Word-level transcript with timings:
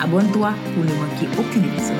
Abonne-toi 0.00 0.52
pour 0.74 0.84
ne 0.84 0.92
manquer 0.92 1.26
aucun 1.38 1.62
épisode. 1.62 1.96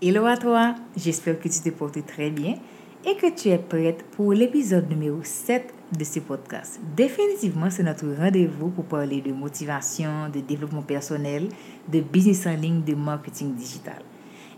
Hello 0.00 0.26
à 0.26 0.36
toi, 0.36 0.74
j'espère 0.96 1.40
que 1.40 1.48
tu 1.48 1.60
te 1.60 1.70
portes 1.70 2.06
très 2.06 2.30
bien 2.30 2.56
et 3.04 3.16
que 3.16 3.34
tu 3.34 3.48
es 3.48 3.58
prête 3.58 4.04
pour 4.12 4.32
l'épisode 4.32 4.88
numéro 4.88 5.18
7 5.22 5.74
de 5.96 6.04
ce 6.04 6.20
podcast. 6.20 6.80
Définitivement, 6.96 7.70
c'est 7.70 7.82
notre 7.82 8.06
rendez-vous 8.06 8.70
pour 8.70 8.84
parler 8.84 9.20
de 9.20 9.32
motivation, 9.32 10.28
de 10.32 10.40
développement 10.40 10.82
personnel, 10.82 11.48
de 11.88 12.00
business 12.00 12.46
en 12.46 12.56
ligne, 12.56 12.82
de 12.82 12.94
marketing 12.94 13.54
digital. 13.54 14.02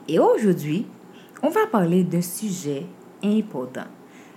Et 0.08 0.18
aujourd'hui, 0.18 0.86
on 1.42 1.48
va 1.48 1.66
parler 1.66 2.04
d'un 2.04 2.22
sujet 2.22 2.86
important. 3.22 3.86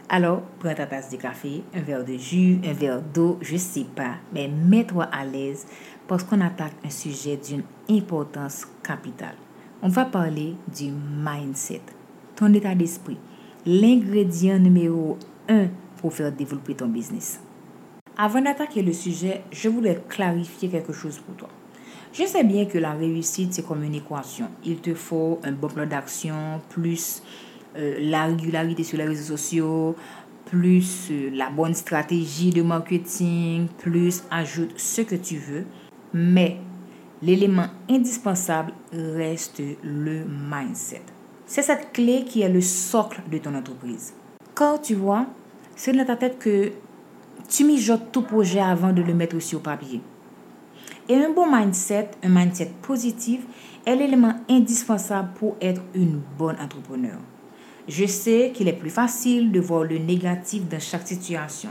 Alors, 0.09 0.41
prends 0.59 0.73
ta 0.73 0.87
tasse 0.87 1.11
de 1.11 1.17
café, 1.17 1.63
un 1.73 1.81
verre 1.81 2.03
de 2.03 2.17
jus, 2.17 2.59
un 2.65 2.73
verre 2.73 3.01
d'eau, 3.01 3.37
je 3.41 3.57
sais 3.57 3.85
pas, 3.95 4.15
mais 4.33 4.47
mets-toi 4.47 5.03
à 5.03 5.23
l'aise 5.23 5.67
parce 6.07 6.23
qu'on 6.23 6.41
attaque 6.41 6.73
un 6.83 6.89
sujet 6.89 7.37
d'une 7.37 7.61
importance 7.89 8.65
capitale. 8.83 9.35
On 9.83 9.87
va 9.87 10.05
parler 10.05 10.55
du 10.75 10.91
mindset, 10.91 11.81
ton 12.35 12.51
état 12.53 12.73
d'esprit, 12.73 13.19
l'ingrédient 13.65 14.57
numéro 14.57 15.17
un 15.47 15.67
pour 15.99 16.13
faire 16.13 16.31
développer 16.31 16.75
ton 16.75 16.87
business. 16.87 17.39
Avant 18.17 18.41
d'attaquer 18.41 18.81
le 18.81 18.93
sujet, 18.93 19.41
je 19.51 19.69
voulais 19.69 20.01
clarifier 20.09 20.69
quelque 20.69 20.93
chose 20.93 21.19
pour 21.19 21.35
toi. 21.35 21.49
Je 22.11 22.23
sais 22.25 22.43
bien 22.43 22.65
que 22.65 22.77
la 22.77 22.93
réussite, 22.93 23.53
c'est 23.53 23.65
comme 23.65 23.83
une 23.83 23.95
équation. 23.95 24.47
Il 24.65 24.77
te 24.77 24.93
faut 24.93 25.39
un 25.43 25.51
bon 25.51 25.67
plan 25.67 25.85
d'action, 25.85 26.59
plus 26.69 27.21
euh, 27.77 27.97
la 28.01 28.25
régularité 28.25 28.83
sur 28.83 28.97
les 28.97 29.05
réseaux 29.05 29.35
sociaux, 29.35 29.95
plus 30.45 31.09
euh, 31.11 31.29
la 31.33 31.49
bonne 31.49 31.75
stratégie 31.75 32.49
de 32.49 32.63
marketing, 32.63 33.67
plus 33.77 34.23
ajoute 34.31 34.73
ce 34.77 35.01
que 35.01 35.15
tu 35.15 35.37
veux. 35.37 35.65
Mais 36.13 36.57
l'élément 37.21 37.67
indispensable 37.89 38.73
reste 38.91 39.61
le 39.83 40.25
mindset. 40.25 41.03
C'est 41.45 41.61
cette 41.61 41.93
clé 41.93 42.25
qui 42.25 42.41
est 42.41 42.49
le 42.49 42.61
socle 42.61 43.21
de 43.31 43.37
ton 43.37 43.53
entreprise. 43.55 44.13
Quand 44.55 44.79
tu 44.79 44.95
vois, 44.95 45.27
c'est 45.79 45.93
dans 45.93 46.03
ta 46.03 46.17
tête 46.17 46.37
que 46.39 46.73
tu 47.47 47.63
mijotes 47.63 48.11
tout 48.11 48.23
projet 48.23 48.59
avant 48.59 48.91
de 48.91 49.01
le 49.01 49.13
mettre 49.13 49.39
sur 49.39 49.61
papier. 49.61 50.01
Et 51.07 51.15
un 51.15 51.31
bon 51.31 51.49
mindset, 51.49 52.11
un 52.21 52.27
mindset 52.27 52.73
positif, 52.81 53.39
est 53.85 53.95
l'élément 53.95 54.33
indispensable 54.49 55.29
pour 55.35 55.55
être 55.61 55.81
une 55.95 56.19
bonne 56.37 56.57
entrepreneur. 56.59 57.17
Je 57.87 58.05
sais 58.07 58.51
qu'il 58.53 58.67
est 58.67 58.73
plus 58.73 58.89
facile 58.89 59.53
de 59.53 59.61
voir 59.61 59.85
le 59.85 59.99
négatif 59.99 60.67
dans 60.67 60.81
chaque 60.81 61.07
situation. 61.07 61.69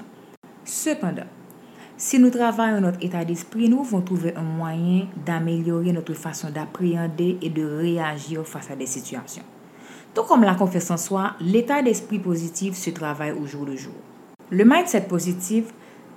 Cependant, 0.65 1.29
si 1.99 2.19
nous 2.19 2.31
travaillons 2.31 2.81
notre 2.81 3.05
état 3.05 3.27
d'esprit, 3.27 3.69
nous 3.69 3.77
pouvons 3.77 4.01
trouver 4.01 4.35
un 4.37 4.43
moyen 4.43 5.07
d'améliorer 5.27 5.93
notre 5.93 6.15
façon 6.15 6.49
d'appréhender 6.49 7.37
et 7.43 7.51
de 7.51 7.63
réagir 7.63 8.47
face 8.47 8.71
à 8.71 8.75
des 8.75 8.87
situations. 8.87 9.45
Tout 10.19 10.25
comme 10.25 10.43
la 10.43 10.57
confiance 10.57 10.91
en 10.91 10.97
soi, 10.97 11.35
l'état 11.41 11.81
d'esprit 11.81 12.19
positif 12.19 12.75
se 12.75 12.91
travaille 12.91 13.31
au 13.31 13.47
jour 13.47 13.65
le 13.65 13.77
jour. 13.77 13.95
Le 14.51 14.65
mindset 14.65 15.03
positif, 15.03 15.67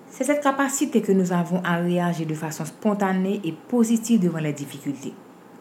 c'est 0.09 0.23
cette 0.23 0.41
capacité 0.41 1.03
que 1.03 1.12
nous 1.12 1.31
avons 1.31 1.62
à 1.63 1.75
réagir 1.75 2.25
de 2.25 2.34
façon 2.34 2.66
spontanée 2.66 3.39
et 3.44 3.51
positive 3.51 4.19
devant 4.19 4.39
les 4.39 4.53
difficultés. 4.53 5.13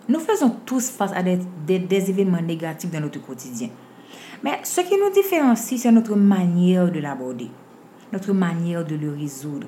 Nous 0.09 0.21
faisons 0.21 0.57
tous 0.65 0.89
face 0.89 1.13
à 1.15 1.23
des, 1.23 1.39
des, 1.79 2.09
événements 2.09 2.41
négatifs 2.41 2.91
dans 2.91 3.01
notre 3.01 3.21
quotidien. 3.21 3.69
Mais 4.43 4.59
ce 4.63 4.81
qui 4.81 4.97
nous 4.97 5.13
différencie, 5.13 5.79
c'est 5.79 5.93
notre 5.93 6.17
manière 6.17 6.91
de 6.91 6.99
l'aborder, 6.99 7.51
notre 8.11 8.33
manière 8.33 8.87
de 8.87 8.95
le 8.95 9.13
résoudre. 9.13 9.67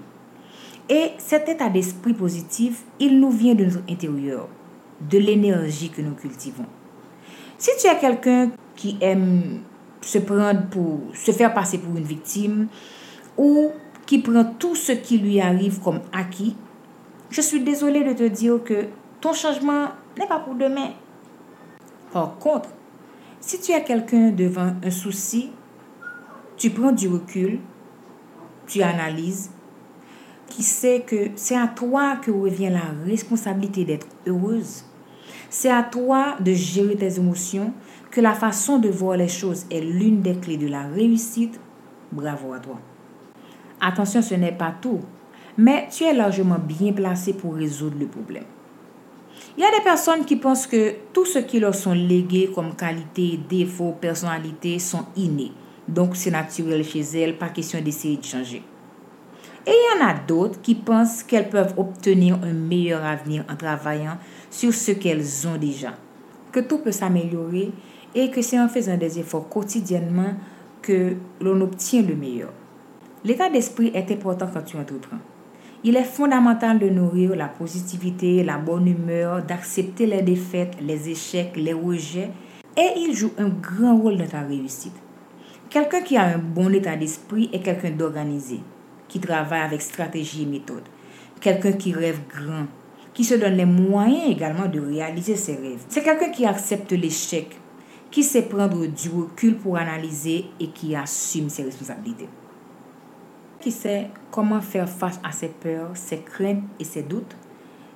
Et 0.89 1.11
cet 1.19 1.47
état 1.51 1.69
d'esprit 1.69 2.15
positif, 2.15 2.85
il 2.99 3.21
nous 3.21 3.33
vient 3.33 3.55
de 3.55 3.67
notre 3.67 3.83
intérieur, 3.87 4.49
de 5.11 5.19
l'énergie 5.19 5.91
que 5.91 6.01
nous 6.01 6.15
cultivons. 6.15 6.65
Si 7.63 7.71
tu 7.79 7.87
es 7.87 7.97
quelqu'un 7.97 8.51
qui 8.75 8.99
aime 9.01 9.61
se 10.01 10.19
prendre 10.19 10.67
pour 10.69 10.99
se 11.15 11.31
faire 11.31 11.55
passer 11.55 11.79
pour 11.79 11.97
une 11.97 12.03
victime 12.03 12.67
ou 13.39 13.71
qui 14.05 14.19
prend 14.19 14.45
tout 14.59 14.75
ce 14.75 14.91
qui 14.91 15.19
lui 15.19 15.41
arrive 15.41 15.79
comme 15.79 16.01
acquis, 16.13 16.57
je 17.31 17.41
suis 17.41 17.61
désolée 17.61 18.03
de 18.03 18.15
te 18.15 18.25
dire 18.25 18.65
que 18.65 18.87
ton 19.21 19.33
changement 19.33 19.91
n'est 20.19 20.27
pas 20.27 20.41
pour 20.41 20.57
demain. 20.57 20.89
Par 22.13 22.37
contre, 22.39 22.71
si 23.39 23.61
tu 23.61 23.71
es 23.71 23.85
quelqu'un 23.85 24.33
devant 24.33 24.73
un 24.83 24.91
souci, 24.91 25.53
tu 26.57 26.71
prends 26.71 26.91
du 26.91 27.07
recul, 27.07 27.61
tu 28.67 28.83
analyses, 28.83 29.53
qui 30.49 30.65
sait 30.65 31.05
que 31.07 31.31
c'est 31.37 31.57
à 31.57 31.69
toi 31.69 32.17
que 32.17 32.33
revient 32.33 32.71
la 32.71 33.07
responsabilité 33.07 33.85
d'être 33.85 34.09
heureuse. 34.27 34.83
C'est 35.55 35.71
à 35.71 35.83
toi 35.83 36.37
de 36.41 36.55
gérer 36.55 36.97
tes 36.97 37.19
émotions, 37.19 37.75
que 38.11 38.23
la 38.23 38.33
façon 38.33 38.79
de 38.79 38.89
voir 38.89 39.19
les 39.19 39.29
choses 39.29 39.67
est 39.71 39.83
l'une 39.83 40.23
des 40.23 40.35
clés 40.37 40.57
de 40.57 40.67
la 40.67 40.85
réussite. 40.85 41.61
Bravo 42.11 42.55
à 42.55 42.59
toi. 42.59 42.79
Attention, 43.79 44.23
ce 44.23 44.35
n'est 44.35 44.57
pas 44.57 44.75
tout, 44.81 45.01
mais 45.59 45.89
tu 45.91 46.05
es 46.05 46.15
largement 46.15 46.59
bien 46.59 46.95
placé 46.95 47.35
pour 47.35 47.55
résoudre 47.55 47.97
le 48.01 48.07
problème. 48.07 48.47
Il 49.59 49.63
y 49.63 49.67
a 49.67 49.71
des 49.71 49.85
personnes 49.85 50.25
qui 50.25 50.37
pensent 50.37 50.67
que 50.67 50.95
tout 51.13 51.27
ce 51.27 51.41
qui 51.41 51.61
leur 51.61 51.75
sont 51.75 51.93
légués 51.93 52.51
comme 52.55 52.75
qualité, 52.75 53.39
défauts, 53.47 53.95
personnalité 54.01 54.79
sont 54.79 55.05
innés. 55.17 55.53
Donc 55.87 56.17
c'est 56.17 56.31
naturel 56.31 56.83
chez 56.83 57.03
elles, 57.03 57.37
pas 57.37 57.51
question 57.51 57.79
d'essayer 57.83 58.17
de 58.17 58.25
changer. 58.25 58.63
Et 59.67 59.71
il 59.71 60.01
y 60.01 60.03
en 60.03 60.09
a 60.09 60.15
d'autres 60.15 60.63
qui 60.63 60.75
pensent 60.75 61.23
qu'elles 61.23 61.51
peuvent 61.51 61.75
obtenir 61.77 62.39
un 62.43 62.55
meilleur 62.55 63.05
avenir 63.05 63.45
en 63.51 63.55
travaillant 63.55 64.17
sur 64.53 64.73
ce 64.75 64.93
qu'elles 64.93 65.49
ont 65.49 65.57
déjà, 65.57 65.95
que 66.53 66.61
tout 66.61 66.79
peut 66.79 66.93
s'améliorer 66.93 67.73
et 68.15 68.31
que 68.31 68.43
c'est 68.43 68.61
en 68.61 68.69
faisant 68.69 68.99
des 68.99 69.19
efforts 69.19 69.49
quotidiennement 69.49 70.35
que 70.83 71.15
l'on 71.41 71.61
obtient 71.63 72.03
le 72.03 72.15
meilleur. 72.15 72.53
L'état 73.25 73.49
d'esprit 73.49 73.91
est 73.95 74.11
important 74.11 74.49
quand 74.53 74.63
tu 74.63 74.77
entreprends. 74.77 75.17
Il 75.85 75.97
est 75.97 76.05
fondamental 76.05 76.79
de 76.79 76.89
nourrir 76.91 77.35
la 77.35 77.49
positivité, 77.49 78.45
la 78.45 78.59
bonne 78.59 78.87
humeur, 78.87 79.43
d'accepter 79.43 80.07
les 80.07 80.23
défaites, 80.23 80.77
les 80.81 81.09
échecs, 81.09 81.57
les 81.57 81.73
rejets, 81.73 82.31
et 82.77 82.91
il 82.99 83.15
joue 83.15 83.33
un 83.39 83.49
grand 83.49 83.97
rôle 83.97 84.19
dans 84.19 84.27
ta 84.27 84.43
réussite. 84.43 84.95
Quelqu'un 85.71 86.03
qui 86.03 86.19
a 86.19 86.25
un 86.25 86.39
bon 86.39 86.73
état 86.75 86.97
d'esprit 86.97 87.49
est 87.53 87.61
quelqu'un 87.61 87.91
d'organisé, 87.91 88.61
qui 89.09 89.19
travaille 89.19 89.63
avec 89.63 89.81
stratégie 89.81 90.43
et 90.43 90.47
méthode. 90.47 90.83
Quelqu'un 91.41 91.73
qui 91.73 91.93
rêve 91.93 92.21
grand, 92.29 92.67
qui 93.15 93.25
se 93.25 93.35
donne 93.35 93.55
les 93.55 93.67
moyens 93.67 94.31
également 94.31 94.67
de 94.67 94.81
réaliser 94.81 95.37
ses 95.37 95.57
rêves. 95.57 95.85
C'est 95.89 96.03
quelqu'un 96.03 96.31
qui 96.31 96.47
accepte 96.47 96.93
l'échec, 96.93 97.57
qui 98.11 98.23
sait 98.23 98.43
prendre 98.43 98.87
du 98.87 99.09
recul 99.11 99.57
pour 99.57 99.77
analyser 99.77 100.47
et 100.59 100.69
qui 100.69 100.95
assume 100.95 101.49
ses 101.49 101.65
responsabilités. 101.65 102.29
Qui 103.61 103.71
sait 103.71 104.09
comment 104.31 104.61
faire 104.61 104.89
face 104.89 105.21
à 105.23 105.33
ses 105.33 105.49
peurs, 105.49 105.91
ses 105.95 106.21
craintes 106.21 106.65
et 106.81 106.85
ses 106.85 107.03
doutes. 107.03 107.37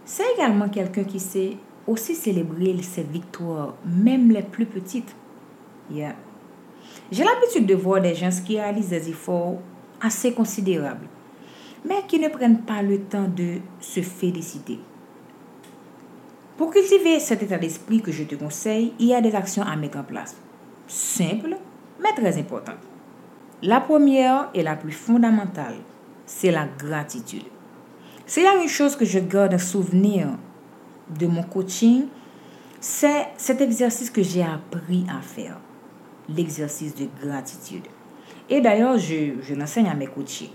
C'est 0.05 0.35
également 0.35 0.69
quelqu'un 0.69 1.05
qui 1.05 1.19
sait 1.19 1.57
aussi 1.87 2.15
célébrer 2.15 2.77
ses 2.83 3.03
victoires, 3.03 3.75
même 3.85 4.31
les 4.31 4.43
plus 4.43 4.67
petites. 4.67 5.15
Yeah. 5.91 6.15
J'ai 7.11 7.25
l'habitude 7.25 7.67
de 7.67 7.75
voir 7.75 8.01
des 8.01 8.15
gens 8.15 8.31
qui 8.45 8.59
réalisent 8.59 8.91
des 8.91 9.09
efforts 9.09 9.59
assez 10.01 10.33
considérables, 10.33 11.07
mais 11.85 12.03
qui 12.07 12.19
ne 12.19 12.29
prennent 12.29 12.63
pas 12.63 12.83
le 12.83 13.01
temps 13.01 13.29
de 13.29 13.59
se 13.81 14.01
féliciter. 14.01 14.79
Pour 16.57 16.71
cultiver 16.71 17.21
cet 17.21 17.43
état 17.43 17.59
d'esprit 17.59 18.01
que 18.01 18.11
je 18.11 18.25
te 18.25 18.35
conseille, 18.35 18.95
il 18.99 19.09
y 19.09 19.15
a 19.15 19.21
des 19.21 19.35
actions 19.35 19.63
à 19.63 19.77
mettre 19.77 19.99
en 19.99 20.05
place. 20.05 20.37
Simples, 20.89 21.57
mais 22.03 22.15
très 22.15 22.39
importantes. 22.39 22.77
La 23.63 23.81
première 23.81 24.49
et 24.55 24.63
la 24.63 24.75
plus 24.75 24.93
fondamentale, 24.93 25.77
c'est 26.25 26.51
la 26.51 26.67
gratitude. 26.67 27.45
S'il 28.25 28.45
y 28.45 28.47
a 28.47 28.57
une 28.57 28.69
chose 28.69 28.97
que 28.97 29.05
je 29.05 29.19
garde 29.19 29.53
un 29.53 29.59
souvenir 29.59 30.29
de 31.19 31.27
mon 31.27 31.43
coaching, 31.43 32.07
c'est 32.81 33.29
cet 33.37 33.61
exercice 33.61 34.11
que 34.11 34.23
j'ai 34.23 34.43
appris 34.43 35.05
à 35.11 35.21
faire, 35.21 35.59
l'exercice 36.29 36.95
de 36.95 37.07
gratitude. 37.23 37.85
Et 38.49 38.61
d'ailleurs, 38.63 38.99
je, 38.99 39.35
je 39.43 39.55
l'enseigne 39.55 39.89
à 39.89 39.95
mes 39.95 40.07
coachés. 40.07 40.51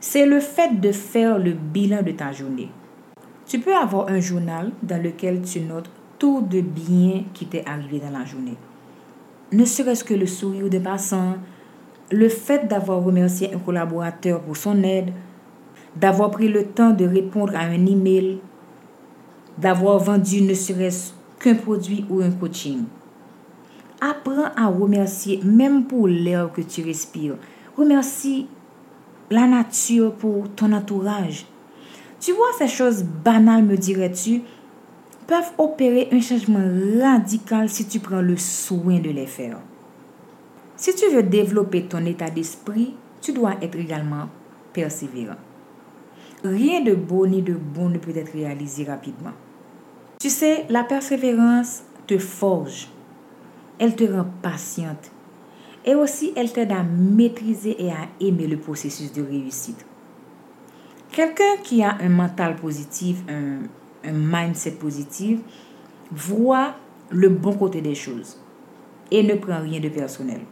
C'est 0.00 0.26
le 0.26 0.40
fait 0.40 0.80
de 0.80 0.92
faire 0.92 1.38
le 1.38 1.52
bilan 1.52 2.02
de 2.02 2.12
ta 2.12 2.32
journée. 2.32 2.70
Tu 3.48 3.58
peux 3.60 3.74
avoir 3.74 4.10
un 4.10 4.20
journal 4.20 4.72
dans 4.82 5.02
lequel 5.02 5.40
tu 5.40 5.60
notes 5.60 5.88
tout 6.18 6.42
de 6.42 6.60
bien 6.60 7.24
qui 7.32 7.46
t'est 7.46 7.64
arrivé 7.66 7.98
dans 7.98 8.10
la 8.10 8.26
journée. 8.26 8.58
Ne 9.52 9.64
serait-ce 9.64 10.04
que 10.04 10.12
le 10.12 10.26
sourire 10.26 10.68
de 10.68 10.78
passant, 10.78 11.36
le 12.10 12.28
fait 12.28 12.68
d'avoir 12.68 13.02
remercié 13.02 13.54
un 13.54 13.58
collaborateur 13.58 14.42
pour 14.42 14.54
son 14.54 14.82
aide, 14.82 15.14
d'avoir 15.96 16.30
pris 16.30 16.48
le 16.48 16.64
temps 16.64 16.90
de 16.90 17.06
répondre 17.06 17.56
à 17.56 17.60
un 17.60 17.86
email, 17.86 18.40
d'avoir 19.56 19.98
vendu 19.98 20.42
ne 20.42 20.52
serait-ce 20.52 21.12
qu'un 21.40 21.54
produit 21.54 22.04
ou 22.10 22.20
un 22.20 22.30
coaching. 22.30 22.84
Apprends 24.02 24.52
à 24.58 24.66
remercier 24.66 25.40
même 25.42 25.84
pour 25.84 26.06
l'air 26.06 26.52
que 26.52 26.60
tu 26.60 26.84
respires. 26.84 27.36
Remercie 27.78 28.46
la 29.30 29.46
nature 29.46 30.12
pour 30.12 30.50
ton 30.50 30.74
entourage. 30.74 31.46
Tu 32.20 32.32
vois, 32.32 32.48
ces 32.58 32.68
choses 32.68 33.02
banales, 33.02 33.64
me 33.64 33.76
dirais-tu, 33.76 34.42
peuvent 35.26 35.52
opérer 35.58 36.08
un 36.10 36.20
changement 36.20 36.66
radical 37.00 37.68
si 37.68 37.86
tu 37.86 38.00
prends 38.00 38.22
le 38.22 38.36
soin 38.36 38.98
de 38.98 39.10
les 39.10 39.26
faire. 39.26 39.58
Si 40.76 40.94
tu 40.94 41.08
veux 41.10 41.22
développer 41.22 41.84
ton 41.84 42.04
état 42.06 42.30
d'esprit, 42.30 42.94
tu 43.20 43.32
dois 43.32 43.54
être 43.60 43.76
également 43.76 44.28
persévérant. 44.72 45.36
Rien 46.44 46.82
de 46.82 46.94
beau 46.94 47.26
ni 47.26 47.42
de 47.42 47.54
bon 47.54 47.88
ne 47.88 47.98
peut 47.98 48.16
être 48.16 48.32
réalisé 48.32 48.84
rapidement. 48.84 49.32
Tu 50.20 50.30
sais, 50.30 50.66
la 50.68 50.84
persévérance 50.84 51.82
te 52.06 52.16
forge. 52.18 52.88
Elle 53.78 53.96
te 53.96 54.04
rend 54.04 54.26
patiente. 54.40 55.10
Et 55.84 55.94
aussi, 55.94 56.32
elle 56.36 56.52
t'aide 56.52 56.72
à 56.72 56.82
maîtriser 56.82 57.76
et 57.84 57.90
à 57.90 58.08
aimer 58.20 58.46
le 58.46 58.56
processus 58.56 59.12
de 59.12 59.22
réussite. 59.22 59.84
Quelqu'un 61.18 61.56
qui 61.64 61.82
a 61.82 61.96
un 62.00 62.10
mental 62.10 62.54
positif, 62.54 63.24
un, 63.28 64.12
mindset 64.12 64.70
positif, 64.70 65.40
voit 66.12 66.76
le 67.10 67.28
bon 67.28 67.54
côté 67.54 67.80
des 67.80 67.96
choses 67.96 68.36
et 69.10 69.24
ne 69.24 69.34
prend 69.34 69.60
rien 69.60 69.80
de 69.80 69.88
personnel. 69.88 70.42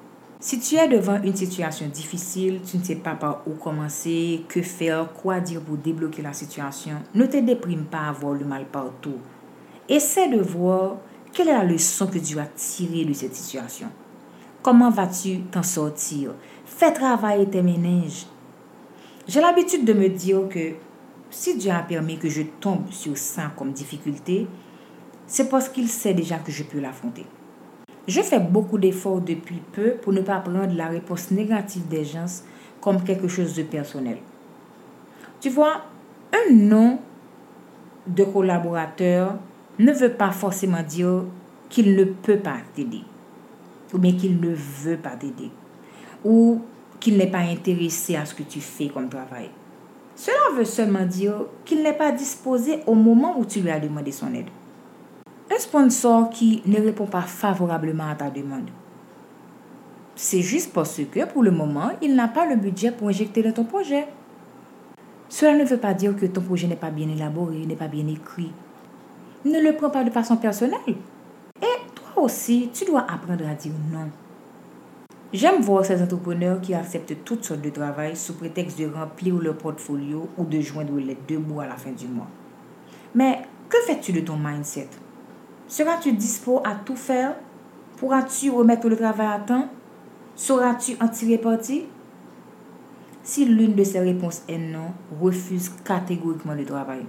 Si 0.40 0.58
tu 0.58 0.74
es 0.74 0.88
devant 0.88 1.22
une 1.22 1.36
situation 1.36 1.86
difficile, 1.86 2.62
tu 2.68 2.78
ne 2.78 2.82
sais 2.82 2.96
pas 2.96 3.14
par 3.14 3.42
où 3.46 3.52
commencer, 3.52 4.42
que 4.48 4.60
faire, 4.60 5.12
quoi 5.12 5.38
dire 5.38 5.60
pour 5.60 5.76
débloquer 5.76 6.22
la 6.22 6.32
situation, 6.32 6.96
ne 7.14 7.26
te 7.26 7.36
déprime 7.36 7.84
pas 7.84 8.08
à 8.08 8.10
voir 8.10 8.34
le 8.34 8.44
mal 8.44 8.64
partout. 8.64 9.18
Essaie 9.88 10.28
de 10.30 10.42
voir 10.42 10.96
quelle 11.32 11.46
est 11.46 11.52
la 11.52 11.62
leçon 11.62 12.08
que 12.08 12.18
tu 12.18 12.40
as 12.40 12.46
tirée 12.46 13.04
de 13.04 13.12
cette 13.12 13.36
situation. 13.36 13.86
Comment 14.62 14.90
vas-tu 14.90 15.42
t'en 15.42 15.62
sortir? 15.62 16.32
Fais 16.64 16.92
travailler 16.92 17.48
tes 17.48 17.62
méninges. 17.62 18.26
J'ai 19.28 19.40
l'habitude 19.40 19.84
de 19.84 19.92
me 19.92 20.08
dire 20.08 20.48
que 20.48 20.74
si 21.30 21.56
Dieu 21.58 21.72
a 21.72 21.80
permis 21.80 22.16
que 22.16 22.28
je 22.28 22.42
tombe 22.60 22.90
sur 22.90 23.18
ça 23.18 23.50
comme 23.56 23.72
difficulté, 23.72 24.46
c'est 25.26 25.48
parce 25.48 25.68
qu'il 25.68 25.88
sait 25.88 26.14
déjà 26.14 26.38
que 26.38 26.52
je 26.52 26.62
peux 26.62 26.78
l'affronter. 26.78 27.26
Je 28.06 28.20
fais 28.20 28.38
beaucoup 28.38 28.78
d'efforts 28.78 29.20
depuis 29.20 29.60
peu 29.72 29.94
pour 29.94 30.12
ne 30.12 30.20
pas 30.20 30.38
prendre 30.38 30.72
la 30.76 30.86
réponse 30.86 31.32
négative 31.32 31.88
des 31.88 32.04
gens 32.04 32.42
comme 32.80 33.02
quelque 33.02 33.26
chose 33.26 33.52
de 33.56 33.64
personnel. 33.64 34.18
Tu 35.40 35.50
vois, 35.50 35.82
un 36.32 36.54
nom 36.54 37.00
de 38.06 38.22
collaborateur 38.22 39.34
ne 39.80 39.90
veut 39.90 40.12
pas 40.12 40.30
forcément 40.30 40.84
dire 40.84 41.24
qu'il 41.68 41.96
ne 41.96 42.04
peut 42.04 42.38
pas 42.38 42.58
t'aider, 42.74 43.02
ou 43.92 43.98
bien 43.98 44.12
qu'il 44.12 44.38
ne 44.38 44.54
veut 44.54 44.98
pas 44.98 45.16
t'aider, 45.16 45.50
ou 46.24 46.60
qu'il 47.06 47.18
n'est 47.18 47.30
pas 47.30 47.38
intéressé 47.38 48.16
à 48.16 48.26
ce 48.26 48.34
que 48.34 48.42
tu 48.42 48.60
fais 48.60 48.88
comme 48.88 49.08
travail. 49.08 49.48
Cela 50.16 50.56
veut 50.56 50.64
seulement 50.64 51.06
dire 51.06 51.34
qu'il 51.64 51.84
n'est 51.84 51.92
pas 51.92 52.10
disposé 52.10 52.80
au 52.84 52.94
moment 52.94 53.38
où 53.38 53.44
tu 53.44 53.60
lui 53.60 53.70
as 53.70 53.78
demandé 53.78 54.10
son 54.10 54.34
aide. 54.34 54.48
Un 55.48 55.56
sponsor 55.56 56.30
qui 56.30 56.64
ne 56.66 56.80
répond 56.80 57.06
pas 57.06 57.22
favorablement 57.22 58.10
à 58.10 58.16
ta 58.16 58.28
demande. 58.28 58.70
C'est 60.16 60.40
juste 60.40 60.72
parce 60.72 61.00
que 61.12 61.26
pour 61.26 61.44
le 61.44 61.52
moment, 61.52 61.92
il 62.02 62.16
n'a 62.16 62.26
pas 62.26 62.44
le 62.44 62.56
budget 62.56 62.90
pour 62.90 63.06
injecter 63.06 63.40
dans 63.40 63.52
ton 63.52 63.62
projet. 63.62 64.08
Cela 65.28 65.54
ne 65.54 65.64
veut 65.64 65.78
pas 65.78 65.94
dire 65.94 66.16
que 66.16 66.26
ton 66.26 66.40
projet 66.40 66.66
n'est 66.66 66.74
pas 66.74 66.90
bien 66.90 67.08
élaboré, 67.08 67.66
n'est 67.66 67.76
pas 67.76 67.86
bien 67.86 68.08
écrit. 68.08 68.50
Ne 69.44 69.60
le 69.60 69.76
prends 69.76 69.90
pas 69.90 70.02
de 70.02 70.10
façon 70.10 70.38
personnelle. 70.38 70.80
Et 71.62 71.76
toi 71.94 72.24
aussi, 72.24 72.68
tu 72.74 72.84
dois 72.84 73.06
apprendre 73.08 73.46
à 73.48 73.54
dire 73.54 73.74
non. 73.92 74.10
J'aime 75.32 75.60
voir 75.60 75.84
ces 75.84 76.00
entrepreneurs 76.00 76.60
qui 76.60 76.72
acceptent 76.72 77.24
toutes 77.24 77.44
sortes 77.44 77.60
de 77.60 77.70
travail 77.70 78.16
sous 78.16 78.34
prétexte 78.34 78.78
de 78.78 78.86
remplir 78.86 79.36
leur 79.38 79.58
portfolio 79.58 80.28
ou 80.38 80.44
de 80.44 80.60
joindre 80.60 80.96
les 80.98 81.18
deux 81.26 81.38
bouts 81.38 81.60
à 81.60 81.66
la 81.66 81.74
fin 81.74 81.90
du 81.90 82.06
mois. 82.06 82.28
Mais 83.14 83.42
que 83.68 83.76
fais-tu 83.86 84.12
de 84.12 84.20
ton 84.20 84.36
mindset? 84.36 84.88
Seras-tu 85.66 86.12
dispo 86.12 86.60
à 86.64 86.76
tout 86.76 86.94
faire? 86.94 87.34
Pourras-tu 87.96 88.50
remettre 88.50 88.88
le 88.88 88.96
travail 88.96 89.26
à 89.26 89.40
temps? 89.40 89.68
Sauras-tu 90.36 90.96
en 91.00 91.08
tirer 91.08 91.38
parti? 91.38 91.86
Si 93.24 93.44
l'une 93.46 93.74
de 93.74 93.82
ces 93.82 93.98
réponses 93.98 94.42
est 94.48 94.58
non, 94.58 94.92
refuse 95.20 95.72
catégoriquement 95.84 96.54
le 96.54 96.64
travail. 96.64 97.04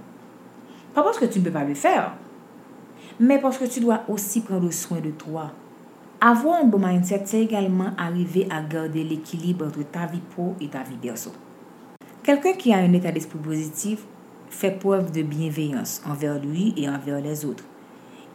Pas 0.92 1.04
parce 1.04 1.18
que 1.18 1.26
tu 1.26 1.38
ne 1.38 1.44
peux 1.44 1.52
pas 1.52 1.62
le 1.62 1.74
faire, 1.74 2.14
mais 3.20 3.38
parce 3.38 3.58
que 3.58 3.66
tu 3.66 3.78
dois 3.78 4.02
aussi 4.08 4.40
prendre 4.40 4.72
soin 4.72 4.98
de 4.98 5.10
toi. 5.10 5.52
Avoir 6.20 6.60
un 6.60 6.64
bon 6.64 6.84
mindset, 6.84 7.22
c'est 7.26 7.42
également 7.42 7.92
arriver 7.96 8.48
à 8.50 8.60
garder 8.60 9.04
l'équilibre 9.04 9.66
entre 9.66 9.84
ta 9.84 10.06
vie 10.06 10.18
pro 10.18 10.56
et 10.60 10.66
ta 10.66 10.82
vie 10.82 10.96
perso. 10.96 11.30
Quelqu'un 12.24 12.54
qui 12.54 12.72
a 12.72 12.78
un 12.78 12.92
état 12.92 13.12
d'esprit 13.12 13.38
positif 13.38 14.00
fait 14.50 14.72
preuve 14.72 15.12
de 15.12 15.22
bienveillance 15.22 16.02
envers 16.04 16.40
lui 16.40 16.74
et 16.76 16.88
envers 16.88 17.20
les 17.20 17.44
autres. 17.44 17.62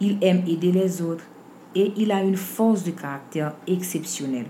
Il 0.00 0.16
aime 0.22 0.44
aider 0.48 0.72
les 0.72 1.02
autres 1.02 1.26
et 1.74 1.92
il 1.98 2.10
a 2.10 2.22
une 2.22 2.38
force 2.38 2.84
de 2.84 2.90
caractère 2.90 3.54
exceptionnelle. 3.66 4.46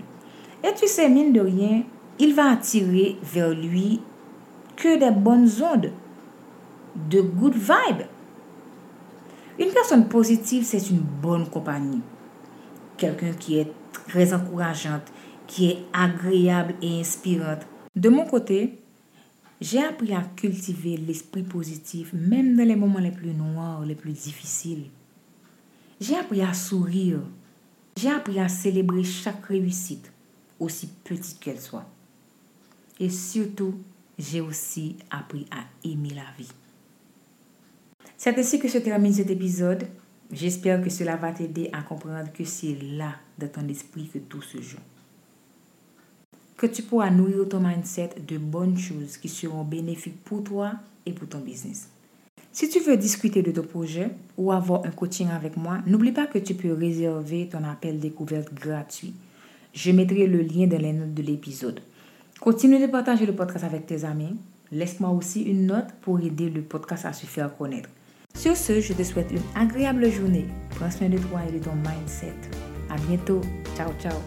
Et 0.63 0.73
tu 0.73 0.87
sais, 0.87 1.09
mine 1.09 1.33
de 1.33 1.41
rien, 1.41 1.83
il 2.17 2.33
va 2.33 2.51
attirer 2.51 3.17
vers 3.21 3.49
lui 3.49 3.99
que 4.77 4.97
des 4.97 5.11
bonnes 5.11 5.49
ondes, 5.61 5.91
de 7.09 7.19
good 7.19 7.55
vibes. 7.55 8.07
Une 9.59 9.73
personne 9.73 10.07
positive, 10.07 10.63
c'est 10.63 10.89
une 10.89 11.03
bonne 11.21 11.49
compagnie. 11.49 12.01
Quelqu'un 12.97 13.33
qui 13.33 13.59
est 13.59 13.71
très 13.93 14.33
encourageante, 14.33 15.11
qui 15.47 15.71
est 15.71 15.77
agréable 15.93 16.75
et 16.81 16.99
inspirante. 16.99 17.65
De 17.95 18.09
mon 18.09 18.25
côté, 18.25 18.79
j'ai 19.61 19.83
appris 19.83 20.13
à 20.13 20.21
cultiver 20.35 20.97
l'esprit 20.97 21.43
positif 21.43 22.11
même 22.13 22.55
dans 22.55 22.67
les 22.67 22.75
moments 22.75 22.99
les 22.99 23.11
plus 23.11 23.33
noirs, 23.33 23.85
les 23.85 23.95
plus 23.95 24.11
difficiles. 24.11 24.85
J'ai 25.99 26.15
appris 26.17 26.41
à 26.41 26.53
sourire. 26.53 27.19
J'ai 27.97 28.11
appris 28.11 28.39
à 28.39 28.49
célébrer 28.49 29.03
chaque 29.03 29.45
réussite, 29.45 30.11
aussi 30.59 30.89
petite 31.03 31.39
qu'elle 31.39 31.59
soit. 31.59 31.85
Et 32.99 33.09
surtout, 33.09 33.75
j'ai 34.19 34.41
aussi 34.41 34.97
appris 35.09 35.45
à 35.51 35.87
aimer 35.87 36.13
la 36.13 36.25
vie. 36.37 36.51
C'est 38.17 38.37
ainsi 38.37 38.59
que 38.59 38.67
se 38.67 38.77
termine 38.77 39.13
cet 39.13 39.29
épisode. 39.29 39.87
J'espère 40.31 40.81
que 40.81 40.89
cela 40.89 41.15
va 41.15 41.31
t'aider 41.31 41.69
à 41.71 41.81
comprendre 41.81 42.31
que 42.33 42.43
c'est 42.43 42.77
là, 42.81 43.15
dans 43.37 43.47
ton 43.47 43.67
esprit, 43.67 44.09
que 44.11 44.19
tout 44.19 44.41
se 44.41 44.61
joue. 44.61 44.77
Que 46.57 46.67
tu 46.67 46.81
pourras 46.83 47.11
nourrir 47.11 47.47
ton 47.47 47.59
mindset 47.59 48.15
de 48.27 48.37
bonnes 48.37 48.77
choses 48.77 49.17
qui 49.17 49.29
seront 49.29 49.63
bénéfiques 49.63 50.23
pour 50.23 50.43
toi 50.43 50.73
et 51.05 51.11
pour 51.11 51.27
ton 51.27 51.39
business. 51.39 51.89
Si 52.51 52.69
tu 52.69 52.79
veux 52.79 52.95
discuter 52.95 53.41
de 53.41 53.51
ton 53.51 53.63
projet 53.63 54.11
ou 54.37 54.51
avoir 54.51 54.85
un 54.85 54.91
coaching 54.91 55.27
avec 55.29 55.57
moi, 55.57 55.79
n'oublie 55.85 56.13
pas 56.13 56.25
que 56.25 56.39
tu 56.39 56.55
peux 56.55 56.73
réserver 56.73 57.49
ton 57.49 57.63
appel 57.65 57.99
découverte 57.99 58.53
gratuit. 58.53 59.13
Je 59.73 59.91
mettrai 59.91 60.25
le 60.25 60.41
lien 60.41 60.65
dans 60.65 60.81
les 60.81 60.93
notes 60.93 61.13
de 61.13 61.21
l'épisode. 61.21 61.81
Continue 62.39 62.79
de 62.79 62.87
partager 62.87 63.25
le 63.25 63.35
podcast 63.35 63.65
avec 63.65 63.85
tes 63.85 64.05
amis. 64.05 64.37
Laisse-moi 64.71 65.09
aussi 65.09 65.43
une 65.43 65.67
note 65.67 65.91
pour 66.01 66.19
aider 66.21 66.49
le 66.49 66.61
podcast 66.61 67.05
à 67.05 67.13
se 67.13 67.25
faire 67.25 67.55
connaître. 67.55 67.89
Sur 68.35 68.55
ce, 68.55 68.81
je 68.81 68.93
te 68.93 69.03
souhaite 69.03 69.31
une 69.31 69.41
agréable 69.59 70.11
journée. 70.11 70.45
Prends 70.71 70.91
soin 70.91 71.09
de 71.09 71.17
toi 71.17 71.41
et 71.47 71.51
de 71.53 71.63
ton 71.63 71.73
mindset. 71.75 72.33
À 72.89 72.97
bientôt. 73.07 73.41
Ciao, 73.75 73.91
ciao. 73.99 74.19